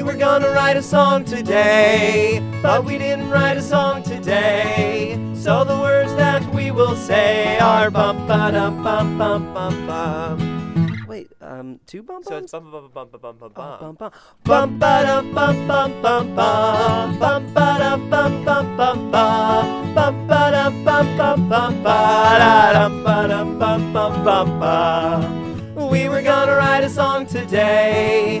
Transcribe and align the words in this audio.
gonna 0.00 0.48
write 0.50 0.76
a 0.76 0.82
song 0.82 1.24
today, 1.24 2.40
but 2.62 2.84
we 2.84 2.96
didn't 2.96 3.28
write 3.28 3.56
a 3.58 3.62
song 3.62 4.02
today. 4.02 5.18
So 5.34 5.64
the 5.64 5.76
words 5.76 6.14
that 6.14 6.42
we 6.54 6.70
will 6.70 6.96
say 6.96 7.58
are 7.58 7.90
bum 7.90 8.26
ba 8.26 8.50
dum 8.52 8.82
bum 8.82 9.18
bum 9.18 9.52
bum 9.52 9.86
bum. 9.86 11.04
Wait, 11.06 11.28
um, 11.42 11.78
two 11.86 12.02
bum 12.02 12.22
So 12.22 12.38
it's 12.38 12.52
bum 12.52 12.70
bum 12.70 12.88
bum 12.94 13.08
bum 13.10 13.20
bum 13.20 13.36
bum 13.38 13.52
Oh, 13.56 13.92
bum. 13.92 13.96
bum 13.98 14.10
bum 14.44 14.78
bum 14.78 14.78
ba 14.78 15.02
dum 15.04 15.34
bum 15.34 15.66
bum 15.66 16.02
bum 16.02 16.34
bum 16.34 17.18
bum 17.18 17.52
ba 17.52 17.76
dum 17.78 18.10
bum 18.10 18.44
bum 18.44 18.76
bum 18.76 19.10
bum 19.10 19.94
bum 19.94 20.26
ba 20.26 20.50
dum 20.54 20.84
bum 20.84 21.16
bum 21.18 21.48
bum 21.50 21.82
ba 21.82 21.98
da 22.40 22.72
dum 22.72 23.04
ba 23.04 23.16
dum 23.28 23.58
bum 23.58 23.92
bum 23.92 24.24
bum 24.24 24.48
bum. 24.60 25.90
We 25.90 26.08
were 26.08 26.22
gonna 26.22 26.56
write 26.56 26.84
a 26.84 26.88
song 26.88 27.26
today, 27.26 28.40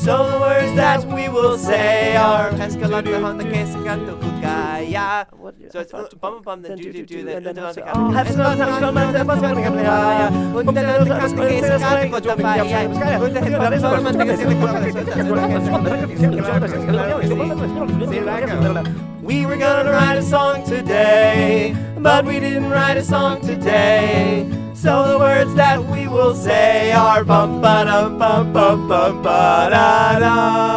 So 0.00 0.30
the 0.30 0.40
words 0.40 0.74
that 0.76 1.04
we 1.04 1.28
will 1.28 1.58
say 1.58 2.16
are 2.16 2.50
So 5.70 5.80
it's 5.80 6.14
bum 6.14 6.40
bum 6.42 6.62
then 6.62 6.78
do 6.78 6.90
do 6.90 7.04
do 7.04 7.22
then 7.22 7.44
We 19.22 19.44
were 19.44 19.56
gonna 19.58 19.90
write 19.92 20.16
a 20.16 20.22
song 20.22 20.64
today, 20.64 21.76
but 21.98 22.24
we 22.24 22.40
didn't 22.40 22.70
write 22.70 22.96
a 22.96 23.04
song 23.04 23.42
today. 23.42 24.48
So 24.72 25.12
the 25.12 25.18
will 26.20 26.34
say 26.34 26.92
are 26.92 27.24
bum 27.24 27.60
ba 27.62 27.76
dum 27.88 28.18
bum 28.18 28.52
bum 28.52 28.88
bum 28.88 29.22
ba 29.22 29.68
da 29.72 30.18
da. 30.24 30.69